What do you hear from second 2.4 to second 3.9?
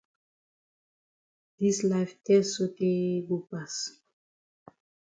sotay go pass.